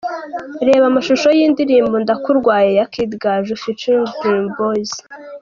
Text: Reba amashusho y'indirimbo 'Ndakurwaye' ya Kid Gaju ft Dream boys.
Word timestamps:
Reba 0.67 0.85
amashusho 0.91 1.27
y'indirimbo 1.37 1.95
'Ndakurwaye' 1.99 2.75
ya 2.77 2.85
Kid 2.93 3.11
Gaju 3.21 3.55
ft 3.61 3.81
Dream 4.19 4.45
boys. 4.57 4.93